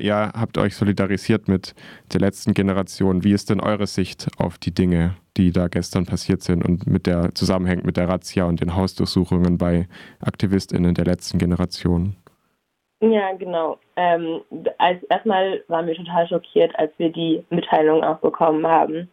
ihr 0.00 0.32
habt 0.34 0.58
euch 0.58 0.74
solidarisiert 0.76 1.48
mit 1.48 1.74
der 2.12 2.20
letzten 2.20 2.54
Generation. 2.54 3.24
Wie 3.24 3.32
ist 3.32 3.50
denn 3.50 3.60
eure 3.60 3.86
Sicht 3.86 4.28
auf 4.38 4.58
die 4.58 4.72
Dinge, 4.72 5.16
die 5.36 5.52
da 5.52 5.68
gestern 5.68 6.06
passiert 6.06 6.42
sind 6.42 6.64
und 6.64 6.86
mit 6.86 7.06
der 7.06 7.34
zusammenhängt 7.34 7.84
mit 7.84 7.96
der 7.96 8.08
Razzia 8.08 8.44
und 8.44 8.60
den 8.60 8.74
Hausdurchsuchungen 8.74 9.58
bei 9.58 9.86
AktivistInnen 10.20 10.94
der 10.94 11.04
letzten 11.04 11.38
Generation? 11.38 12.16
Ja, 13.02 13.32
genau. 13.32 13.78
Ähm, 13.96 14.42
als 14.76 15.02
erstmal 15.04 15.64
waren 15.68 15.86
wir 15.86 15.94
total 15.94 16.28
schockiert, 16.28 16.78
als 16.78 16.92
wir 16.98 17.10
die 17.10 17.42
Mitteilung 17.48 18.04
auch 18.04 18.18
bekommen 18.18 18.66
haben. 18.66 19.08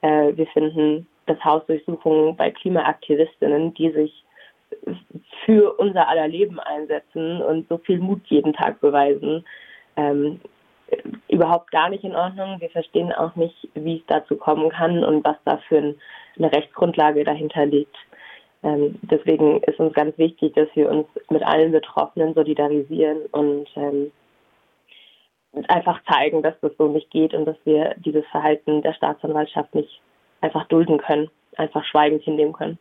Äh, 0.00 0.36
wir 0.36 0.46
finden, 0.48 1.06
dass 1.26 1.42
Hausdurchsuchungen 1.44 2.36
bei 2.36 2.50
Klimaaktivistinnen, 2.50 3.74
die 3.74 3.90
sich 3.92 4.24
für 5.44 5.72
unser 5.78 6.08
aller 6.08 6.28
Leben 6.28 6.58
einsetzen 6.60 7.40
und 7.42 7.68
so 7.68 7.78
viel 7.78 7.98
Mut 7.98 8.22
jeden 8.26 8.52
Tag 8.52 8.80
beweisen, 8.80 9.44
ähm, 9.98 10.40
überhaupt 11.28 11.70
gar 11.70 11.90
nicht 11.90 12.04
in 12.04 12.16
Ordnung. 12.16 12.60
Wir 12.60 12.70
verstehen 12.70 13.12
auch 13.12 13.36
nicht, 13.36 13.68
wie 13.74 13.96
es 13.96 14.06
dazu 14.06 14.36
kommen 14.36 14.70
kann 14.70 15.04
und 15.04 15.24
was 15.24 15.36
da 15.44 15.58
für 15.68 15.76
eine 15.76 16.52
Rechtsgrundlage 16.52 17.24
dahinter 17.24 17.66
liegt. 17.66 17.94
Ähm, 18.62 18.98
deswegen 19.02 19.60
ist 19.62 19.78
uns 19.78 19.92
ganz 19.92 20.16
wichtig, 20.18 20.54
dass 20.54 20.68
wir 20.74 20.90
uns 20.90 21.06
mit 21.30 21.42
allen 21.42 21.72
Betroffenen 21.72 22.34
solidarisieren 22.34 23.26
und 23.32 23.68
ähm, 23.76 24.10
einfach 25.68 26.00
zeigen, 26.10 26.42
dass 26.42 26.58
das 26.60 26.72
so 26.78 26.88
nicht 26.88 27.10
geht 27.10 27.34
und 27.34 27.44
dass 27.44 27.56
wir 27.64 27.94
dieses 27.98 28.26
Verhalten 28.26 28.82
der 28.82 28.94
Staatsanwaltschaft 28.94 29.74
nicht 29.74 30.00
einfach 30.40 30.66
dulden 30.68 30.98
können, 30.98 31.30
einfach 31.56 31.84
schweigend 31.84 32.22
hinnehmen 32.22 32.52
können. 32.52 32.78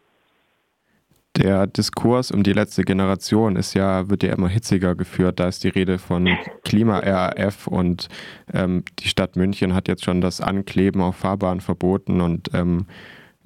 Der 1.38 1.68
Diskurs 1.68 2.32
um 2.32 2.42
die 2.42 2.54
letzte 2.54 2.84
Generation 2.84 3.58
ist 3.58 3.76
ja, 3.76 4.10
wird 4.10 4.24
ja 4.24 4.34
immer 4.34 4.50
hitziger 4.50 4.96
geführt. 4.96 5.40
Da 5.40 5.48
ist 5.48 5.64
die 5.64 5.70
Rede 5.70 6.00
von 6.00 6.28
Klima-RAF 6.64 7.68
und 7.68 8.08
ähm, 8.54 8.84
die 9.00 9.08
Stadt 9.08 9.36
München 9.36 9.76
hat 9.76 9.88
jetzt 9.88 10.04
schon 10.04 10.20
das 10.20 10.42
Ankleben 10.42 11.02
auf 11.02 11.18
Fahrbahnen 11.18 11.62
verboten 11.62 12.22
und 12.22 12.50
ähm, 12.54 12.88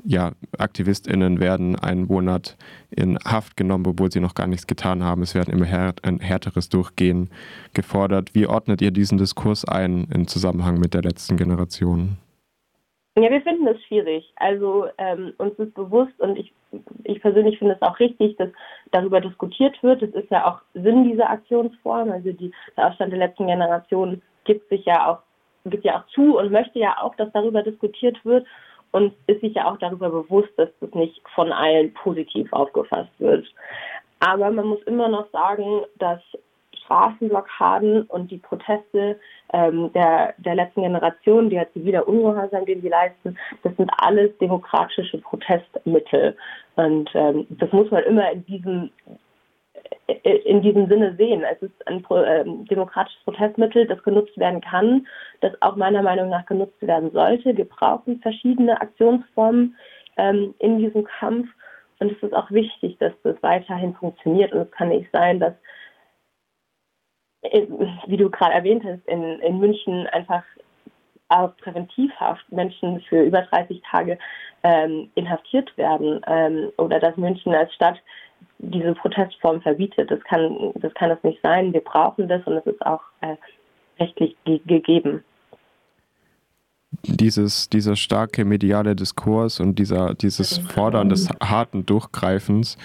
ja, 0.04 0.32
AktivistInnen 0.58 1.40
werden 1.40 1.76
einen 1.76 2.06
Monat 2.06 2.58
in 2.90 3.20
Haft 3.24 3.56
genommen, 3.56 3.86
obwohl 3.86 4.12
sie 4.12 4.20
noch 4.20 4.36
gar 4.36 4.48
nichts 4.48 4.68
getan 4.68 5.04
haben. 5.04 5.22
Es 5.22 5.36
werden 5.36 5.54
immer 5.54 5.66
här 5.66 5.94
ein 6.02 6.20
härteres 6.20 6.70
Durchgehen 6.70 7.30
gefordert. 7.74 8.34
Wie 8.34 8.48
ordnet 8.48 8.82
ihr 8.82 8.92
diesen 8.92 9.18
Diskurs 9.18 9.66
ein 9.66 10.06
im 10.06 10.28
Zusammenhang 10.28 10.80
mit 10.80 10.94
der 10.94 11.04
letzten 11.04 11.38
Generation? 11.38 12.18
Ja, 13.18 13.30
wir 13.30 13.42
finden 13.42 13.66
das 13.66 13.82
schwierig. 13.84 14.32
Also 14.38 14.88
ähm, 14.98 15.34
uns 15.38 15.58
ist 15.60 15.74
bewusst 15.74 16.18
und 16.20 16.38
ich, 16.38 16.54
ich 17.04 17.22
persönlich 17.22 17.60
finde 17.60 17.76
es 17.76 17.82
auch 17.82 18.00
richtig, 18.00 18.38
dass 18.38 18.50
darüber 18.92 19.20
diskutiert 19.20 19.82
wird. 19.84 20.02
Das 20.02 20.12
ist 20.12 20.32
ja 20.32 20.50
auch 20.50 20.62
Sinn 20.74 21.04
dieser 21.04 21.30
Aktionsform. 21.30 22.10
Also 22.12 22.32
die, 22.32 22.54
der 22.78 22.88
Aufstand 22.88 23.12
der 23.12 23.20
letzten 23.20 23.48
Generation 23.48 24.22
gibt 24.46 24.70
sich 24.70 24.86
ja 24.86 25.12
auch 25.12 25.20
gibt 25.70 25.86
ja 25.86 26.00
auch 26.00 26.08
zu 26.08 26.38
und 26.38 26.52
möchte 26.52 26.80
ja 26.80 26.98
auch, 27.02 27.14
dass 27.16 27.32
darüber 27.34 27.62
diskutiert 27.62 28.18
wird 28.26 28.48
und 28.92 29.14
ist 29.28 29.42
sich 29.42 29.54
ja 29.54 29.70
auch 29.70 29.78
darüber 29.78 30.10
bewusst, 30.10 30.50
dass 30.58 30.70
das 30.80 30.92
nicht 30.94 31.22
von 31.36 31.52
allen 31.52 31.94
positiv 31.94 32.52
aufgefasst 32.52 33.12
wird. 33.20 33.46
Aber 34.20 34.52
man 34.52 34.68
muss 34.68 34.82
immer 34.84 35.08
noch 35.08 35.30
sagen, 35.32 35.82
dass 35.98 36.22
Straßenblockaden 36.92 38.04
und 38.04 38.32
die 38.32 38.38
Proteste 38.38 39.20
ähm, 39.54 39.92
der, 39.94 40.34
der 40.38 40.56
letzten 40.56 40.82
Generation, 40.82 41.50
die 41.50 41.58
halt 41.58 41.72
ziviler 41.74 42.08
Ungehorsam, 42.08 42.66
den 42.66 42.82
sie 42.82 42.90
leisten, 42.90 43.38
das 43.64 43.76
sind 43.78 43.90
alles 43.98 44.38
demokratische 44.40 45.18
Protestmittel. 45.20 46.36
Und 46.76 47.10
ähm, 47.14 47.48
das 47.50 47.72
muss 47.72 47.90
man 47.92 48.04
immer 48.04 48.32
in 48.32 48.46
diesem 48.46 48.92
in 50.24 50.62
diesem 50.62 50.88
Sinne 50.88 51.16
sehen. 51.16 51.44
Es 51.44 51.62
ist 51.62 51.88
ein 51.88 52.04
äh, 52.10 52.44
demokratisches 52.70 53.24
Protestmittel, 53.24 53.88
das 53.88 54.02
genutzt 54.04 54.38
werden 54.38 54.62
kann, 54.62 55.08
das 55.40 55.54
auch 55.62 55.76
meiner 55.76 56.02
Meinung 56.02 56.30
nach 56.30 56.46
genutzt 56.46 56.82
werden 56.82 57.12
sollte. 57.12 57.56
Wir 57.56 57.66
brauchen 57.66 58.20
verschiedene 58.20 58.80
Aktionsformen 58.80 59.76
ähm, 60.18 60.54
in 60.60 60.80
diesem 60.80 61.06
Kampf 61.06 61.48
und 62.00 62.12
es 62.12 62.24
ist 62.24 62.34
auch 62.34 62.52
wichtig, 62.52 62.98
dass 63.00 63.14
das 63.24 63.36
weiterhin 63.42 63.94
funktioniert. 63.94 64.52
Und 64.54 64.62
es 64.62 64.72
kann 64.72 64.90
nicht 64.90 65.10
sein, 65.12 65.40
dass, 65.40 65.54
äh, 65.54 65.81
wie 68.08 68.18
du 68.18 68.30
gerade 68.30 68.54
erwähnt 68.54 68.84
hast, 68.84 69.06
in, 69.08 69.40
in 69.40 69.60
München 69.60 70.08
einfach 70.08 70.44
auf 71.30 71.56
Präventivhaft 71.58 72.52
Menschen 72.52 73.02
für 73.02 73.24
über 73.24 73.42
30 73.44 73.82
Tage 73.90 74.18
ähm, 74.64 75.10
inhaftiert 75.16 75.76
werden 75.78 76.22
ähm, 76.28 76.72
oder 76.78 77.00
dass 77.00 77.16
München 77.18 77.54
als 77.54 77.74
Stadt 77.74 77.98
diese 78.60 78.94
Protestform 78.94 79.62
verbietet. 79.62 80.12
Das 80.12 80.20
kann, 80.26 80.72
das 80.76 80.94
kann 80.94 81.12
es 81.12 81.24
nicht 81.24 81.40
sein. 81.42 81.74
Wir 81.74 81.82
brauchen 81.82 82.28
das 82.28 82.46
und 82.46 82.58
es 82.58 82.66
ist 82.66 82.86
auch 82.86 83.02
äh, 83.22 83.36
rechtlich 84.00 84.36
ge 84.46 84.60
gegeben. 84.66 85.24
Dieses, 87.04 87.70
dieser 87.70 87.96
starke 87.96 88.44
mediale 88.44 88.96
Diskurs 88.96 89.60
und 89.62 89.80
dieser, 89.80 90.14
dieses 90.14 90.58
Fordern 90.58 91.08
des 91.08 91.30
harten 91.42 91.86
Durchgreifens, 91.86 92.78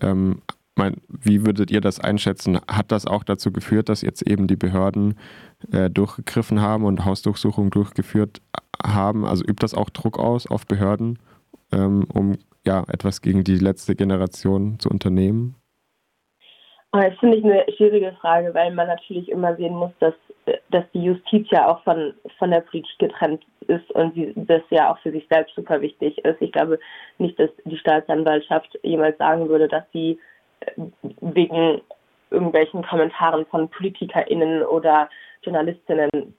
ähm, 0.00 0.42
mein, 0.78 0.96
wie 1.08 1.44
würdet 1.44 1.70
ihr 1.70 1.80
das 1.80 2.00
einschätzen? 2.00 2.60
Hat 2.68 2.90
das 2.92 3.06
auch 3.06 3.24
dazu 3.24 3.52
geführt, 3.52 3.88
dass 3.88 4.02
jetzt 4.02 4.22
eben 4.22 4.46
die 4.46 4.56
Behörden 4.56 5.18
äh, 5.72 5.90
durchgegriffen 5.90 6.60
haben 6.60 6.84
und 6.84 7.04
Hausdurchsuchungen 7.04 7.70
durchgeführt 7.70 8.40
haben? 8.84 9.24
Also 9.24 9.44
übt 9.44 9.62
das 9.62 9.74
auch 9.74 9.90
Druck 9.90 10.18
aus 10.18 10.46
auf 10.46 10.66
Behörden, 10.66 11.18
ähm, 11.72 12.06
um 12.12 12.38
ja, 12.64 12.84
etwas 12.88 13.22
gegen 13.22 13.44
die 13.44 13.58
letzte 13.58 13.96
Generation 13.96 14.78
zu 14.78 14.88
unternehmen? 14.88 15.56
Das 16.92 17.14
finde 17.20 17.36
ich 17.36 17.44
eine 17.44 17.64
schwierige 17.76 18.16
Frage, 18.20 18.54
weil 18.54 18.72
man 18.72 18.86
natürlich 18.86 19.28
immer 19.28 19.54
sehen 19.56 19.74
muss, 19.74 19.92
dass, 20.00 20.14
dass 20.70 20.84
die 20.94 21.02
Justiz 21.02 21.46
ja 21.50 21.68
auch 21.68 21.82
von, 21.84 22.14
von 22.38 22.50
der 22.50 22.60
Politik 22.60 22.98
getrennt 22.98 23.44
ist 23.66 23.90
und 23.92 24.14
sie, 24.14 24.32
das 24.34 24.62
ja 24.70 24.90
auch 24.90 24.98
für 25.00 25.12
sich 25.12 25.26
selbst 25.30 25.54
super 25.54 25.82
wichtig 25.82 26.16
ist. 26.24 26.40
Ich 26.40 26.52
glaube 26.52 26.78
nicht, 27.18 27.38
dass 27.38 27.50
die 27.64 27.76
Staatsanwaltschaft 27.76 28.78
jemals 28.82 29.18
sagen 29.18 29.48
würde, 29.48 29.68
dass 29.68 29.84
sie 29.92 30.18
wegen 31.20 31.80
irgendwelchen 32.30 32.82
Kommentaren 32.82 33.46
von 33.46 33.68
PolitikerInnen 33.68 34.62
oder 34.62 35.08
JournalistInnen 35.42 36.34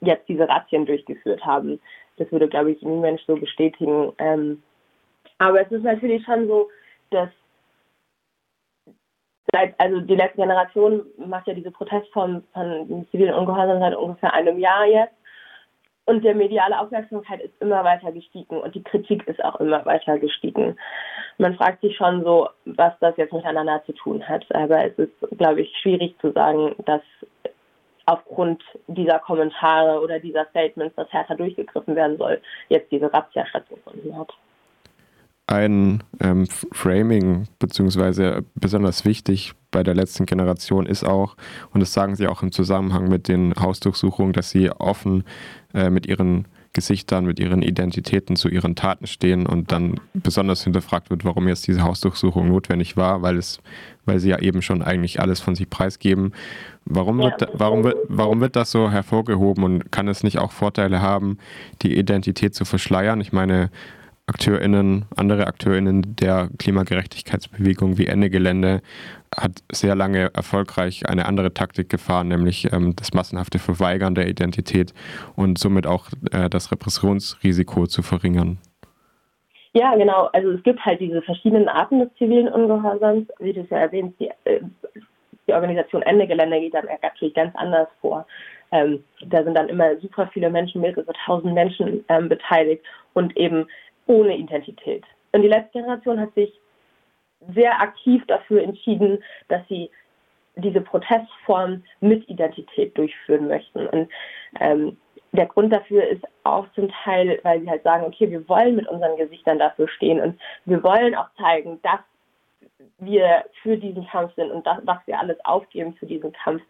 jetzt 0.00 0.28
diese 0.28 0.48
Razzien 0.48 0.86
durchgeführt 0.86 1.44
haben. 1.44 1.80
Das 2.16 2.30
würde, 2.32 2.48
glaube 2.48 2.72
ich, 2.72 2.82
niemand 2.82 3.20
so 3.26 3.36
bestätigen. 3.36 4.12
Ähm, 4.18 4.62
aber 5.38 5.60
es 5.60 5.70
ist 5.70 5.84
natürlich 5.84 6.24
schon 6.24 6.46
so, 6.48 6.68
dass 7.10 7.28
seit, 9.52 9.78
also 9.78 10.00
die 10.00 10.16
letzte 10.16 10.38
Generation 10.38 11.02
macht 11.16 11.46
ja 11.46 11.54
diese 11.54 11.70
Protestform 11.70 12.42
von 12.52 13.06
zivilen 13.10 13.34
Ungehorsam 13.34 13.80
seit 13.80 13.94
ungefähr 13.94 14.32
einem 14.32 14.58
Jahr 14.58 14.86
jetzt. 14.86 15.14
Und 16.04 16.24
der 16.24 16.34
mediale 16.34 16.78
Aufmerksamkeit 16.78 17.40
ist 17.40 17.54
immer 17.60 17.84
weiter 17.84 18.10
gestiegen 18.10 18.60
und 18.60 18.74
die 18.74 18.82
Kritik 18.82 19.26
ist 19.28 19.42
auch 19.44 19.60
immer 19.60 19.84
weiter 19.86 20.18
gestiegen. 20.18 20.76
Man 21.38 21.54
fragt 21.54 21.80
sich 21.80 21.96
schon 21.96 22.24
so, 22.24 22.48
was 22.64 22.92
das 23.00 23.16
jetzt 23.16 23.32
miteinander 23.32 23.82
zu 23.86 23.92
tun 23.92 24.26
hat. 24.28 24.44
Aber 24.54 24.84
es 24.84 24.98
ist, 24.98 25.12
glaube 25.38 25.62
ich, 25.62 25.72
schwierig 25.80 26.16
zu 26.20 26.32
sagen, 26.32 26.74
dass 26.86 27.02
aufgrund 28.06 28.62
dieser 28.88 29.20
Kommentare 29.20 30.00
oder 30.00 30.18
dieser 30.18 30.44
Statements, 30.46 30.96
dass 30.96 31.12
härter 31.12 31.36
durchgegriffen 31.36 31.94
werden 31.94 32.18
soll, 32.18 32.40
jetzt 32.68 32.90
diese 32.90 33.12
Razzia 33.12 33.46
stattgefunden 33.46 34.18
hat 34.18 34.32
ein 35.46 36.02
ähm, 36.20 36.46
Framing, 36.72 37.48
beziehungsweise 37.58 38.44
besonders 38.54 39.04
wichtig 39.04 39.52
bei 39.72 39.82
der 39.82 39.94
letzten 39.94 40.26
Generation 40.26 40.86
ist 40.86 41.02
auch, 41.02 41.36
und 41.72 41.80
das 41.80 41.92
sagen 41.92 42.14
sie 42.14 42.28
auch 42.28 42.44
im 42.44 42.52
Zusammenhang 42.52 43.08
mit 43.08 43.26
den 43.26 43.54
Hausdurchsuchungen, 43.58 44.32
dass 44.32 44.50
sie 44.50 44.70
offen 44.70 45.24
äh, 45.74 45.90
mit 45.90 46.06
ihren 46.06 46.46
Gesichtern, 46.74 47.26
mit 47.26 47.38
ihren 47.38 47.60
Identitäten 47.60 48.34
zu 48.34 48.48
ihren 48.48 48.74
Taten 48.74 49.06
stehen 49.06 49.46
und 49.46 49.72
dann 49.72 50.00
besonders 50.14 50.64
hinterfragt 50.64 51.10
wird, 51.10 51.24
warum 51.24 51.46
jetzt 51.46 51.66
diese 51.66 51.82
Hausdurchsuchung 51.82 52.48
notwendig 52.48 52.96
war, 52.96 53.20
weil 53.20 53.36
es, 53.36 53.58
weil 54.06 54.20
sie 54.20 54.30
ja 54.30 54.38
eben 54.38 54.62
schon 54.62 54.80
eigentlich 54.80 55.20
alles 55.20 55.40
von 55.40 55.54
sich 55.54 55.68
preisgeben. 55.68 56.32
Warum 56.86 57.18
wird, 57.18 57.46
warum, 57.52 57.84
wird, 57.84 57.96
warum 58.08 58.40
wird 58.40 58.56
das 58.56 58.70
so 58.70 58.90
hervorgehoben 58.90 59.64
und 59.64 59.92
kann 59.92 60.08
es 60.08 60.22
nicht 60.22 60.38
auch 60.38 60.50
Vorteile 60.50 61.02
haben, 61.02 61.36
die 61.82 61.98
Identität 61.98 62.54
zu 62.54 62.64
verschleiern? 62.64 63.20
Ich 63.20 63.32
meine, 63.32 63.70
AkteurInnen, 64.26 65.06
andere 65.16 65.46
AkteurInnen 65.46 66.16
der 66.16 66.48
Klimagerechtigkeitsbewegung 66.58 67.98
wie 67.98 68.06
Ende 68.06 68.30
Gelände 68.30 68.80
hat 69.36 69.62
sehr 69.72 69.94
lange 69.94 70.30
erfolgreich 70.34 71.08
eine 71.08 71.26
andere 71.26 71.52
Taktik 71.54 71.88
gefahren, 71.88 72.28
nämlich 72.28 72.72
ähm, 72.72 72.94
das 72.96 73.12
massenhafte 73.14 73.58
Verweigern 73.58 74.14
der 74.14 74.28
Identität 74.28 74.94
und 75.34 75.58
somit 75.58 75.86
auch 75.86 76.06
äh, 76.32 76.48
das 76.48 76.70
Repressionsrisiko 76.70 77.86
zu 77.86 78.02
verringern. 78.02 78.58
Ja, 79.74 79.96
genau. 79.96 80.28
Also 80.32 80.50
es 80.50 80.62
gibt 80.62 80.84
halt 80.84 81.00
diese 81.00 81.22
verschiedenen 81.22 81.68
Arten 81.68 82.00
des 82.00 82.14
zivilen 82.18 82.48
Ungehorsams. 82.48 83.26
Wie 83.38 83.54
du 83.54 83.62
es 83.62 83.70
ja 83.70 83.78
erwähnst, 83.78 84.20
die, 84.20 84.30
äh, 84.44 84.60
die 85.48 85.54
Organisation 85.54 86.02
Ende 86.02 86.26
Gelände 86.26 86.60
geht 86.60 86.74
dann 86.74 86.86
natürlich 87.02 87.34
ganz 87.34 87.54
anders 87.56 87.88
vor. 88.00 88.26
Ähm, 88.70 89.02
da 89.26 89.42
sind 89.42 89.54
dann 89.54 89.68
immer 89.68 89.96
super 90.00 90.28
viele 90.32 90.50
Menschen, 90.50 90.80
mehrere 90.80 91.12
tausend 91.24 91.54
Menschen 91.54 92.04
ähm, 92.08 92.28
beteiligt 92.28 92.82
und 93.14 93.36
eben 93.36 93.66
ohne 94.06 94.36
Identität. 94.36 95.04
Und 95.32 95.42
die 95.42 95.48
letzte 95.48 95.78
Generation 95.78 96.20
hat 96.20 96.34
sich 96.34 96.52
sehr 97.54 97.80
aktiv 97.80 98.22
dafür 98.26 98.62
entschieden, 98.62 99.22
dass 99.48 99.66
sie 99.68 99.90
diese 100.56 100.80
Protestform 100.80 101.82
mit 102.00 102.28
Identität 102.28 102.96
durchführen 102.96 103.48
möchten. 103.48 103.86
Und 103.86 104.08
ähm, 104.60 104.96
der 105.32 105.46
Grund 105.46 105.72
dafür 105.72 106.06
ist 106.06 106.22
auch 106.44 106.66
zum 106.74 106.90
Teil, 107.04 107.40
weil 107.42 107.60
sie 107.60 107.70
halt 107.70 107.82
sagen, 107.82 108.04
okay, 108.04 108.30
wir 108.30 108.46
wollen 108.48 108.76
mit 108.76 108.86
unseren 108.86 109.16
Gesichtern 109.16 109.58
dafür 109.58 109.88
stehen 109.88 110.20
und 110.20 110.38
wir 110.66 110.82
wollen 110.82 111.14
auch 111.14 111.28
zeigen, 111.38 111.80
dass 111.82 112.00
wir 112.98 113.44
für 113.62 113.76
diesen 113.76 114.06
Kampf 114.06 114.34
sind 114.34 114.50
und 114.50 114.66
das, 114.66 114.78
was 114.84 114.98
wir 115.06 115.18
alles 115.18 115.42
aufgeben 115.44 115.94
für 115.94 116.06
diesen 116.06 116.32
Kampf. 116.32 116.62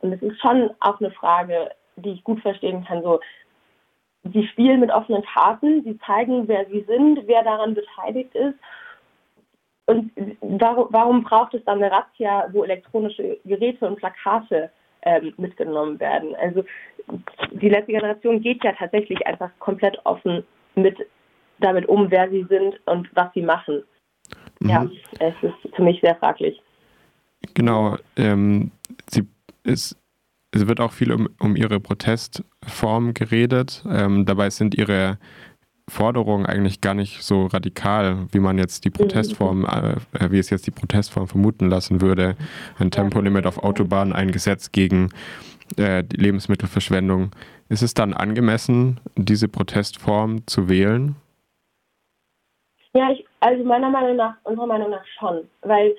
Und 0.00 0.12
es 0.12 0.22
ist 0.22 0.40
schon 0.40 0.70
auch 0.80 1.00
eine 1.00 1.10
Frage, 1.10 1.70
die 1.96 2.12
ich 2.12 2.24
gut 2.24 2.40
verstehen 2.40 2.84
kann, 2.84 3.02
so, 3.02 3.20
sie 4.24 4.46
spielen 4.48 4.80
mit 4.80 4.90
offenen 4.90 5.22
Karten, 5.22 5.82
sie 5.84 5.98
zeigen, 6.06 6.46
wer 6.48 6.66
sie 6.66 6.84
sind, 6.86 7.20
wer 7.26 7.42
daran 7.42 7.74
beteiligt 7.74 8.34
ist. 8.34 8.54
Und 9.86 10.12
warum, 10.40 10.86
warum 10.90 11.24
braucht 11.24 11.54
es 11.54 11.64
dann 11.64 11.82
eine 11.82 11.90
Razzia, 11.90 12.48
wo 12.52 12.62
elektronische 12.62 13.38
Geräte 13.44 13.86
und 13.88 13.96
Plakate 13.96 14.70
ähm, 15.02 15.34
mitgenommen 15.36 15.98
werden? 15.98 16.36
Also 16.36 16.64
die 17.50 17.68
letzte 17.68 17.92
Generation 17.92 18.40
geht 18.40 18.62
ja 18.62 18.72
tatsächlich 18.72 19.26
einfach 19.26 19.50
komplett 19.58 19.98
offen 20.04 20.44
mit 20.76 20.96
damit 21.58 21.88
um, 21.88 22.10
wer 22.10 22.30
sie 22.30 22.44
sind 22.48 22.80
und 22.86 23.08
was 23.14 23.32
sie 23.34 23.42
machen. 23.42 23.82
Mhm. 24.60 24.68
Ja, 24.68 24.88
es 25.18 25.34
ist 25.42 25.74
für 25.74 25.82
mich 25.82 26.00
sehr 26.00 26.14
fraglich. 26.16 26.60
Genau, 27.54 27.96
ähm, 28.16 28.70
sie 29.08 29.26
ist 29.64 29.96
es 30.52 30.66
wird 30.66 30.80
auch 30.80 30.92
viel 30.92 31.12
um, 31.12 31.28
um 31.38 31.56
ihre 31.56 31.80
Protestform 31.80 33.14
geredet. 33.14 33.84
Ähm, 33.88 34.26
dabei 34.26 34.50
sind 34.50 34.74
ihre 34.74 35.18
Forderungen 35.88 36.46
eigentlich 36.46 36.80
gar 36.80 36.94
nicht 36.94 37.22
so 37.22 37.46
radikal, 37.46 38.26
wie 38.32 38.38
man 38.38 38.58
jetzt 38.58 38.84
die 38.84 38.90
Protestform, 38.90 39.64
äh, 39.64 40.30
wie 40.30 40.38
es 40.38 40.50
jetzt 40.50 40.66
die 40.66 40.70
Protestform 40.70 41.28
vermuten 41.28 41.68
lassen 41.68 42.00
würde. 42.00 42.36
Ein 42.78 42.90
Tempolimit 42.90 43.46
auf 43.46 43.58
Autobahnen, 43.58 44.12
ein 44.12 44.30
Gesetz 44.30 44.72
gegen 44.72 45.10
äh, 45.76 46.04
die 46.04 46.16
Lebensmittelverschwendung. 46.16 47.30
Ist 47.68 47.82
es 47.82 47.94
dann 47.94 48.14
angemessen, 48.14 49.00
diese 49.16 49.48
Protestform 49.48 50.46
zu 50.46 50.68
wählen? 50.68 51.16
Ja, 52.94 53.10
ich, 53.12 53.24
also 53.38 53.62
meiner 53.64 53.90
Meinung 53.90 54.16
nach, 54.16 54.34
unserer 54.44 54.66
Meinung 54.66 54.90
nach 54.90 55.04
schon, 55.18 55.48
weil, 55.62 55.94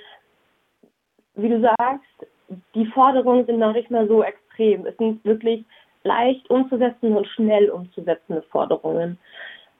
wie 1.36 1.48
du 1.48 1.62
sagst, 1.62 2.31
die 2.76 2.86
Forderungen 2.88 3.46
sind 3.46 3.60
noch 3.60 3.74
nicht 3.74 3.92
mehr 3.92 4.08
so 4.08 4.24
extrem. 4.24 4.86
Es 4.86 4.98
sind 4.98 5.24
wirklich 5.26 5.66
leicht 6.04 6.50
umzusetzen 6.50 7.16
und 7.16 7.28
schnell 7.28 7.70
umzusetzende 7.70 8.42
Forderungen. 8.44 9.18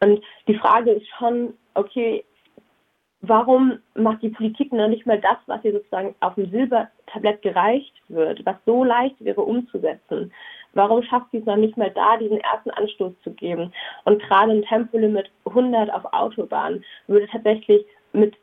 Und 0.02 0.24
die 0.48 0.56
Frage 0.56 0.92
ist 0.92 1.08
schon, 1.18 1.54
okay, 1.74 2.24
warum 3.22 3.80
macht 3.96 4.22
die 4.24 4.30
Politik 4.30 4.74
noch 4.74 4.88
nicht 4.88 5.06
mal 5.06 5.20
das, 5.20 5.38
was 5.46 5.64
ihr 5.64 5.74
sozusagen 5.74 6.16
auf 6.20 6.36
dem 6.36 6.50
Silbertablett 6.50 7.42
gereicht 7.42 7.94
wird, 8.08 8.46
was 8.46 8.56
so 8.66 8.84
leicht 8.84 9.24
wäre 9.24 9.42
umzusetzen? 9.42 10.32
Warum 10.74 11.04
schafft 11.04 11.32
sie 11.32 11.38
es 11.38 11.46
noch 11.46 11.58
nicht 11.58 11.78
mal 11.78 11.92
da, 11.92 12.18
diesen 12.18 12.40
ersten 12.40 12.72
Anstoß 12.72 13.14
zu 13.24 13.32
geben? 13.32 13.74
Und 14.06 14.22
gerade 14.22 14.54
ein 14.54 14.64
Tempolimit 14.64 15.30
100 15.46 15.94
auf 15.94 16.06
Autobahnen 16.14 16.84
würde 17.08 17.28
tatsächlich 17.28 17.86
mit 18.14 18.36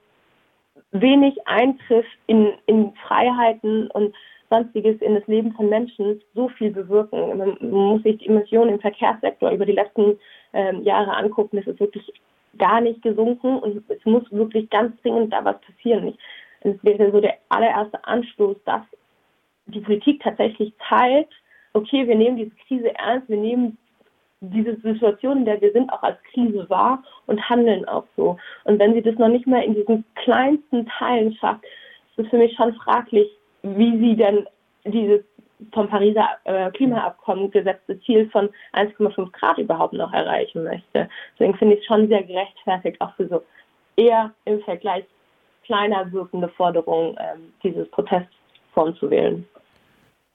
wenig 0.92 1.36
Eingriff 1.46 2.06
in, 2.26 2.52
in 2.66 2.92
Freiheiten 3.06 3.90
und 3.90 4.14
sonstiges 4.50 5.00
in 5.02 5.14
das 5.14 5.26
Leben 5.26 5.52
von 5.52 5.68
Menschen 5.68 6.20
so 6.34 6.48
viel 6.48 6.70
bewirken. 6.70 7.36
Man 7.36 7.56
muss 7.60 8.02
sich 8.02 8.18
die 8.18 8.28
Emissionen 8.28 8.74
im 8.74 8.80
Verkehrssektor 8.80 9.50
über 9.50 9.66
die 9.66 9.72
letzten 9.72 10.18
ähm, 10.52 10.82
Jahre 10.82 11.14
angucken. 11.14 11.58
Es 11.58 11.66
ist 11.66 11.80
wirklich 11.80 12.10
gar 12.56 12.80
nicht 12.80 13.02
gesunken 13.02 13.58
und 13.58 13.82
es 13.88 14.04
muss 14.04 14.24
wirklich 14.32 14.70
ganz 14.70 15.00
dringend 15.02 15.32
da 15.32 15.44
was 15.44 15.60
passieren. 15.60 16.16
es 16.60 16.82
wäre 16.82 17.12
so 17.12 17.20
der 17.20 17.36
allererste 17.50 18.02
Anstoß, 18.04 18.56
dass 18.64 18.82
die 19.66 19.80
Politik 19.80 20.22
tatsächlich 20.22 20.72
teilt, 20.88 21.28
okay, 21.74 22.06
wir 22.08 22.16
nehmen 22.16 22.36
diese 22.36 22.56
Krise 22.66 22.94
ernst, 22.96 23.28
wir 23.28 23.36
nehmen 23.36 23.76
diese 24.40 24.76
Situation, 24.80 25.38
in 25.38 25.44
der 25.44 25.60
wir 25.60 25.72
sind, 25.72 25.92
auch 25.92 26.02
als 26.02 26.22
Krise 26.32 26.68
wahr 26.70 27.02
und 27.26 27.48
handeln 27.48 27.86
auch 27.88 28.04
so. 28.16 28.36
Und 28.64 28.78
wenn 28.78 28.94
sie 28.94 29.02
das 29.02 29.16
noch 29.16 29.28
nicht 29.28 29.46
mal 29.46 29.62
in 29.62 29.74
diesen 29.74 30.04
kleinsten 30.14 30.86
Teilen 30.86 31.34
schafft, 31.34 31.64
ist 32.16 32.24
es 32.24 32.28
für 32.28 32.38
mich 32.38 32.54
schon 32.56 32.74
fraglich, 32.74 33.28
wie 33.62 33.98
sie 33.98 34.16
denn 34.16 34.46
dieses 34.84 35.24
vom 35.72 35.88
Pariser 35.88 36.28
äh, 36.44 36.70
Klimaabkommen 36.70 37.50
gesetzte 37.50 38.00
Ziel 38.02 38.30
von 38.30 38.48
1,5 38.74 39.32
Grad 39.32 39.58
überhaupt 39.58 39.92
noch 39.92 40.12
erreichen 40.12 40.62
möchte. 40.62 41.08
Deswegen 41.32 41.56
finde 41.56 41.74
ich 41.74 41.80
es 41.80 41.86
schon 41.86 42.06
sehr 42.06 42.22
gerechtfertigt, 42.22 43.00
auch 43.00 43.12
für 43.16 43.26
so 43.26 43.42
eher 43.96 44.32
im 44.44 44.60
Vergleich 44.60 45.04
kleiner 45.64 46.10
wirkende 46.12 46.48
Forderungen 46.48 47.16
ähm, 47.18 47.52
dieses 47.64 47.90
Protestform 47.90 48.94
zu 48.96 49.10
wählen. 49.10 49.46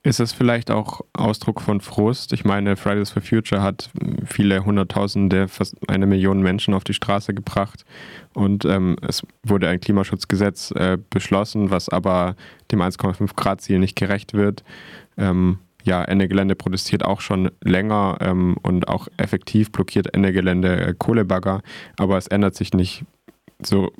Ist 0.06 0.20
es 0.20 0.34
vielleicht 0.34 0.70
auch 0.70 1.00
Ausdruck 1.14 1.62
von 1.62 1.80
Frust? 1.80 2.34
Ich 2.34 2.44
meine, 2.44 2.76
Fridays 2.76 3.12
for 3.12 3.22
Future 3.22 3.62
hat 3.62 3.90
viele 4.26 4.66
Hunderttausende, 4.66 5.48
fast 5.48 5.78
eine 5.90 6.06
Million 6.06 6.42
Menschen 6.42 6.74
auf 6.74 6.84
die 6.84 6.94
Straße 6.94 7.34
gebracht 7.34 7.86
und 8.34 8.66
ähm, 8.66 8.98
es 9.02 9.26
wurde 9.44 9.70
ein 9.70 9.80
Klimaschutzgesetz 9.80 10.72
äh, 10.72 10.98
beschlossen, 11.10 11.72
was 11.72 11.88
aber 11.88 12.36
dem 12.70 12.82
1,5 12.82 13.34
Grad 13.38 13.62
Ziel 13.62 13.80
nicht 13.80 13.96
gerecht 13.96 14.34
wird. 14.34 14.66
Ähm, 15.18 15.60
ja, 15.86 16.04
Ende 16.04 16.28
Gelände 16.28 16.56
protestiert 16.56 17.06
auch 17.06 17.22
schon 17.22 17.50
länger 17.64 18.18
ähm, 18.20 18.58
und 18.62 18.90
auch 18.90 19.08
effektiv 19.16 19.72
blockiert 19.72 20.14
Ende 20.14 20.34
Gelände 20.34 20.82
äh, 20.82 20.94
Kohlebagger, 20.98 21.62
aber 21.98 22.18
es 22.18 22.28
ändert 22.28 22.56
sich 22.56 22.74
nicht 22.74 23.06
so 23.66 23.94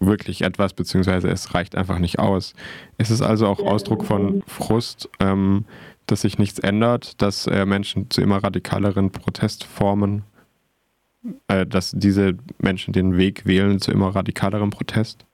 wirklich 0.00 0.42
etwas, 0.42 0.72
beziehungsweise 0.74 1.28
es 1.28 1.54
reicht 1.54 1.76
einfach 1.76 1.98
nicht 1.98 2.18
aus. 2.18 2.54
Ist 2.98 3.10
es 3.10 3.22
also 3.22 3.46
auch 3.46 3.60
Ausdruck 3.60 4.04
von 4.04 4.42
Frust, 4.46 5.08
ähm, 5.20 5.64
dass 6.06 6.22
sich 6.22 6.38
nichts 6.38 6.58
ändert, 6.58 7.20
dass 7.20 7.46
äh, 7.46 7.66
Menschen 7.66 8.10
zu 8.10 8.22
immer 8.22 8.42
radikaleren 8.42 9.10
Protestformen, 9.10 10.24
äh, 11.48 11.66
dass 11.66 11.92
diese 11.92 12.34
Menschen 12.58 12.92
den 12.92 13.16
Weg 13.16 13.46
wählen 13.46 13.80
zu 13.80 13.90
immer 13.90 14.14
radikaleren 14.14 14.70
Protest? 14.70 15.26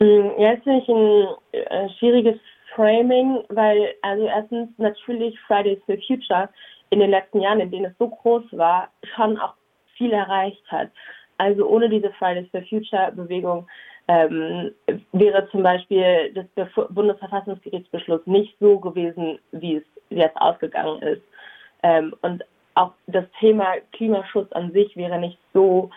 Mm, 0.00 0.30
ja, 0.38 0.52
ist 0.52 0.64
finde 0.64 0.88
ein 0.88 1.26
äh, 1.52 1.88
schwieriges 1.98 2.38
Framing, 2.74 3.44
weil 3.50 3.94
also 4.02 4.24
erstens 4.26 4.68
natürlich 4.78 5.38
Fridays 5.46 5.78
for 5.86 5.96
Future 6.06 6.48
in 6.90 7.00
den 7.00 7.10
letzten 7.10 7.40
Jahren, 7.40 7.60
in 7.60 7.70
denen 7.70 7.86
es 7.86 7.98
so 7.98 8.08
groß 8.08 8.44
war, 8.52 8.88
schon 9.14 9.38
auch 9.38 9.54
viel 9.96 10.12
erreicht 10.12 10.64
hat. 10.68 10.90
Also 11.42 11.66
ohne 11.66 11.88
diese 11.88 12.12
Fridays 12.12 12.48
for 12.52 12.62
Future 12.62 13.10
Bewegung 13.16 13.66
ähm, 14.06 14.70
wäre 15.10 15.48
zum 15.50 15.64
Beispiel 15.64 16.32
das 16.54 16.68
Bundesverfassungsgerichtsbeschluss 16.90 18.20
nicht 18.26 18.54
so 18.60 18.78
gewesen, 18.78 19.40
wie 19.50 19.78
es 19.78 19.82
jetzt 20.08 20.36
ausgegangen 20.36 21.02
ist. 21.02 21.22
Ähm, 21.82 22.14
und 22.22 22.44
auch 22.76 22.92
das 23.08 23.24
Thema 23.40 23.74
Klimaschutz 23.90 24.52
an 24.52 24.70
sich 24.70 24.96
wäre 24.96 25.18
nicht 25.18 25.36
so 25.52 25.90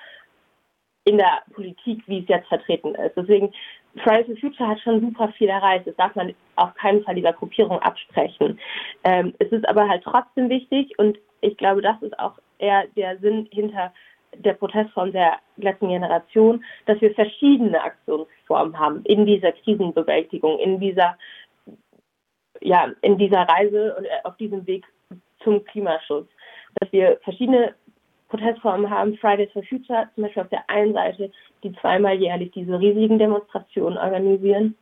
in 1.03 1.19
der 1.19 1.43
Politik, 1.53 2.01
wie 2.07 2.21
es 2.21 2.27
jetzt 2.27 2.47
vertreten 2.47 2.95
ist. 2.95 3.15
Deswegen, 3.15 3.53
Fridays 3.97 4.25
for 4.25 4.37
Future 4.37 4.67
hat 4.67 4.79
schon 4.79 4.99
super 4.99 5.31
viel 5.37 5.49
erreicht. 5.49 5.85
Das 5.85 5.95
darf 5.95 6.15
man 6.15 6.33
auf 6.55 6.73
keinen 6.73 7.03
Fall 7.03 7.13
dieser 7.13 7.33
Gruppierung 7.33 7.77
absprechen. 7.81 8.59
Ähm, 9.03 9.35
es 9.37 9.51
ist 9.51 9.69
aber 9.69 9.87
halt 9.87 10.03
trotzdem 10.03 10.49
wichtig 10.49 10.97
und 10.97 11.19
ich 11.41 11.55
glaube, 11.55 11.83
das 11.83 12.01
ist 12.01 12.17
auch 12.17 12.33
eher 12.57 12.87
der 12.95 13.19
Sinn 13.19 13.47
hinter 13.51 13.93
der 14.39 14.53
Protestform 14.53 15.11
der 15.11 15.39
letzten 15.57 15.89
Generation, 15.89 16.63
dass 16.85 16.99
wir 17.01 17.13
verschiedene 17.13 17.81
Aktionsformen 17.81 18.77
haben 18.77 19.01
in 19.03 19.25
dieser 19.25 19.51
Krisenbewältigung, 19.51 20.59
in 20.59 20.79
dieser, 20.79 21.17
ja, 22.61 22.91
in 23.01 23.17
dieser 23.17 23.41
Reise 23.41 23.95
und 23.97 24.05
äh, 24.05 24.09
auf 24.23 24.37
diesem 24.37 24.65
Weg 24.67 24.85
zum 25.43 25.63
Klimaschutz. 25.65 26.27
Dass 26.79 26.91
wir 26.91 27.19
verschiedene 27.23 27.75
Protestformen 28.29 28.89
haben, 28.89 29.17
Fridays 29.17 29.51
for 29.51 29.63
Future 29.63 30.09
zum 30.15 30.23
Beispiel 30.23 30.43
auf 30.43 30.49
der 30.49 30.69
einen 30.69 30.93
Seite, 30.93 31.31
die 31.63 31.73
zweimal 31.73 32.15
jährlich 32.15 32.51
diese 32.51 32.79
riesigen 32.79 33.19
Demonstrationen 33.19 33.97
organisieren. 33.97 34.75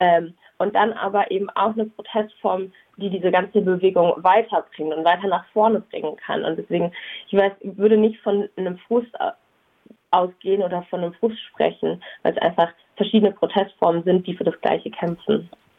Ähm, 0.00 0.34
und 0.62 0.76
dann 0.76 0.92
aber 0.92 1.28
eben 1.32 1.50
auch 1.50 1.72
eine 1.72 1.86
Protestform, 1.86 2.72
die 2.96 3.10
diese 3.10 3.32
ganze 3.32 3.60
Bewegung 3.62 4.12
weiterbringt 4.18 4.94
und 4.94 5.04
weiter 5.04 5.26
nach 5.26 5.44
vorne 5.52 5.80
bringen 5.80 6.16
kann. 6.16 6.44
Und 6.44 6.56
deswegen, 6.56 6.92
ich 7.26 7.36
weiß, 7.36 7.52
ich 7.58 7.76
würde 7.76 7.96
nicht 7.96 8.20
von 8.20 8.48
einem 8.56 8.78
Frust 8.86 9.10
ausgehen 10.12 10.62
oder 10.62 10.84
von 10.84 11.00
einem 11.00 11.14
Frust 11.14 11.40
sprechen, 11.40 12.00
weil 12.22 12.34
es 12.34 12.42
einfach 12.42 12.72
verschiedene 12.96 13.32
Protestformen 13.32 14.04
sind, 14.04 14.24
die 14.28 14.36
für 14.36 14.44
das 14.44 14.60
Gleiche 14.60 14.90
kämpfen. 14.92 15.50